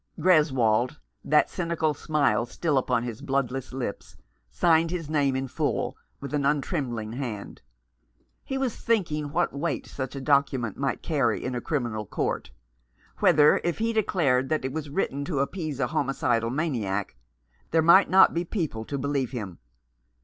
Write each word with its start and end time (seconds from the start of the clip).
Greswold, 0.19 0.97
that 1.23 1.47
cynical 1.47 1.93
smile 1.93 2.47
still 2.47 2.79
upon 2.79 3.03
his 3.03 3.21
bloodless 3.21 3.71
lips, 3.71 4.17
signed 4.49 4.89
his 4.89 5.11
name 5.11 5.35
in 5.35 5.47
full, 5.47 5.95
with 6.19 6.33
an 6.33 6.43
untrembling 6.43 7.11
hand. 7.13 7.61
He 8.43 8.57
was 8.57 8.75
thinking 8.75 9.29
what 9.31 9.53
weight 9.53 9.85
such 9.85 10.15
a 10.15 10.19
document 10.19 10.75
might 10.75 11.03
carry 11.03 11.43
in 11.45 11.53
a 11.53 11.61
criminal 11.61 12.07
court, 12.07 12.49
whether 13.19 13.61
if 13.63 13.77
he 13.77 13.93
declared 13.93 14.49
that 14.49 14.65
it 14.65 14.73
was 14.73 14.89
written 14.89 15.23
to 15.25 15.37
appease 15.39 15.79
a 15.79 15.85
homicidal 15.85 16.49
maniac, 16.49 17.15
there 17.69 17.83
might 17.83 18.09
not 18.09 18.33
be 18.33 18.43
people 18.43 18.83
to 18.85 18.97
believe 18.97 19.29
him. 19.33 19.59